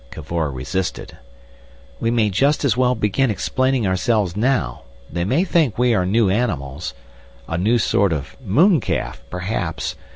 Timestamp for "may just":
2.09-2.65